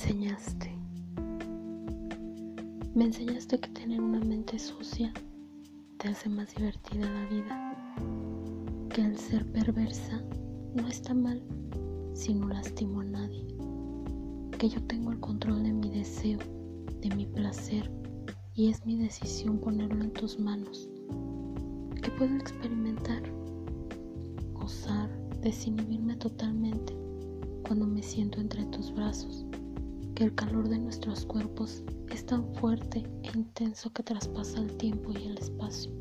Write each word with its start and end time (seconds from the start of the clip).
enseñaste. 0.00 0.72
Me 2.94 3.06
enseñaste 3.06 3.58
que 3.58 3.68
tener 3.70 4.00
una 4.00 4.20
mente 4.20 4.56
sucia 4.56 5.12
te 5.98 6.06
hace 6.06 6.28
más 6.28 6.54
divertida 6.54 7.04
la 7.10 7.26
vida, 7.26 7.74
que 8.90 9.02
el 9.02 9.18
ser 9.18 9.44
perversa 9.50 10.22
no 10.76 10.86
está 10.86 11.14
mal 11.14 11.42
si 12.14 12.32
no 12.32 12.48
lastimo 12.48 13.00
a 13.00 13.04
nadie, 13.06 13.44
que 14.56 14.68
yo 14.68 14.80
tengo 14.84 15.10
el 15.10 15.18
control 15.18 15.64
de 15.64 15.72
mi 15.72 15.90
deseo, 15.90 16.38
de 17.00 17.16
mi 17.16 17.26
placer 17.26 17.90
y 18.54 18.68
es 18.68 18.86
mi 18.86 18.98
decisión 18.98 19.58
ponerlo 19.58 20.04
en 20.04 20.12
tus 20.12 20.38
manos, 20.38 20.88
que 22.00 22.10
puedo 22.12 22.36
experimentar, 22.36 23.24
gozar, 24.52 25.10
desinhibirme 25.40 26.14
totalmente 26.14 26.96
cuando 27.66 27.84
me 27.84 28.00
siento 28.04 28.40
entre 28.40 28.64
tus 28.66 28.94
brazos 28.94 29.44
que 30.18 30.24
el 30.24 30.34
calor 30.34 30.68
de 30.68 30.80
nuestros 30.80 31.24
cuerpos 31.26 31.84
es 32.10 32.26
tan 32.26 32.52
fuerte 32.56 33.04
e 33.22 33.38
intenso 33.38 33.88
que 33.92 34.02
traspasa 34.02 34.58
el 34.58 34.76
tiempo 34.76 35.12
y 35.12 35.28
el 35.28 35.38
espacio. 35.38 35.92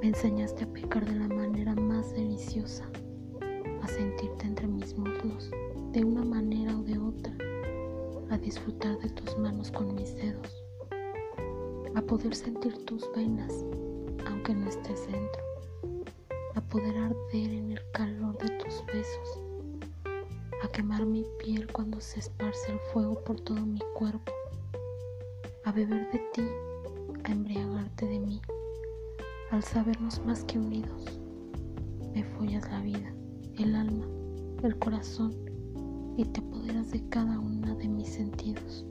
Me 0.00 0.08
enseñaste 0.08 0.64
a 0.64 0.72
pecar 0.72 1.06
de 1.06 1.14
la 1.14 1.28
manera 1.28 1.76
más 1.76 2.10
deliciosa, 2.10 2.90
a 3.82 3.86
sentirte 3.86 4.48
entre 4.48 4.66
mis 4.66 4.98
muslos 4.98 5.48
de 5.92 6.04
una 6.04 6.24
manera 6.24 6.76
o 6.76 6.82
de 6.82 6.98
otra, 6.98 7.32
a 8.30 8.38
disfrutar 8.38 8.98
de 8.98 9.10
tus 9.10 9.38
manos 9.38 9.70
con 9.70 9.94
mis 9.94 10.16
dedos, 10.16 10.64
a 11.94 12.02
poder 12.02 12.34
sentir 12.34 12.84
tus 12.84 13.08
venas 13.14 13.64
aunque 14.26 14.54
no 14.54 14.68
estés 14.68 15.06
dentro, 15.06 15.40
a 16.56 16.60
poder 16.62 16.98
arder 16.98 17.50
en 17.52 17.70
el 17.70 17.80
mi 21.04 21.24
piel 21.38 21.70
cuando 21.70 22.00
se 22.00 22.20
esparce 22.20 22.72
el 22.72 22.78
fuego 22.92 23.22
por 23.24 23.40
todo 23.40 23.60
mi 23.60 23.80
cuerpo, 23.94 24.32
a 25.64 25.72
beber 25.72 26.10
de 26.10 26.18
ti, 26.32 26.42
a 27.24 27.32
embriagarte 27.32 28.06
de 28.06 28.18
mí. 28.20 28.40
Al 29.50 29.62
sabernos 29.62 30.24
más 30.24 30.44
que 30.44 30.58
unidos, 30.58 31.20
me 32.14 32.24
follas 32.24 32.70
la 32.70 32.80
vida, 32.80 33.14
el 33.58 33.74
alma, 33.74 34.06
el 34.62 34.78
corazón 34.78 35.34
y 36.16 36.24
te 36.24 36.40
apoderas 36.40 36.90
de 36.90 37.06
cada 37.08 37.38
una 37.38 37.74
de 37.74 37.88
mis 37.88 38.08
sentidos. 38.08 38.86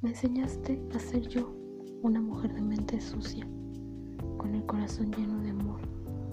Me 0.00 0.10
enseñaste 0.10 0.82
a 0.94 0.98
ser 0.98 1.28
yo, 1.28 1.54
una 2.02 2.20
mujer 2.20 2.52
de 2.54 2.62
mente 2.62 3.00
sucia, 3.00 3.46
con 4.38 4.54
el 4.54 4.64
corazón 4.66 5.12
lleno 5.12 5.40
de 5.40 5.50
amor, 5.50 5.80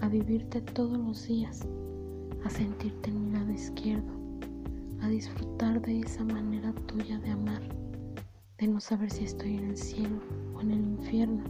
a 0.02 0.08
vivirte 0.08 0.62
todos 0.62 0.98
los 0.98 1.28
días 1.28 1.68
a 2.48 2.50
sentirte 2.50 3.10
en 3.10 3.26
mi 3.26 3.32
lado 3.34 3.52
izquierdo, 3.52 4.14
a 5.02 5.10
disfrutar 5.10 5.82
de 5.82 6.00
esa 6.00 6.24
manera 6.24 6.72
tuya 6.86 7.20
de 7.20 7.32
amar, 7.32 7.62
de 8.58 8.68
no 8.68 8.80
saber 8.80 9.12
si 9.12 9.26
estoy 9.26 9.58
en 9.58 9.72
el 9.72 9.76
cielo 9.76 10.22
o 10.56 10.62
en 10.62 10.72
el 10.72 10.80
infierno. 10.80 11.44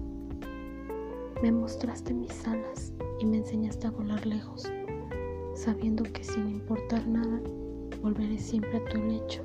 Me 1.43 1.51
mostraste 1.51 2.15
mis 2.15 2.47
alas 2.47 2.93
y 3.19 3.27
me 3.27 3.37
enseñaste 3.37 3.85
a 3.85 3.91
volar 3.91 4.25
lejos, 4.25 4.63
sabiendo 5.53 6.03
que 6.03 6.23
sin 6.23 6.49
importar 6.49 7.07
nada, 7.07 7.41
volveré 8.01 8.39
siempre 8.39 8.77
a 8.77 8.85
tu 8.85 8.97
lecho, 8.97 9.43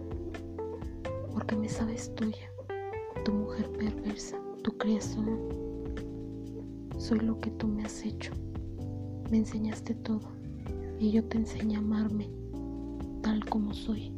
porque 1.35 1.55
me 1.55 1.69
sabes 1.69 2.15
tuya, 2.15 2.51
tu 3.27 3.33
mujer 3.35 3.71
perversa, 3.73 4.39
tu 4.63 4.73
creación. 4.79 5.39
Soy 6.97 7.21
lo 7.21 7.39
que 7.41 7.51
tú 7.51 7.69
me 7.69 7.85
has 7.85 8.07
hecho, 8.07 8.33
me 9.31 9.37
enseñaste 9.37 9.95
todo 9.97 10.42
y 11.03 11.11
yo 11.11 11.25
te 11.25 11.37
enseño 11.37 11.81
a 11.81 11.83
amarme 11.83 12.31
tal 13.23 13.45
como 13.47 13.75
soy. 13.75 14.13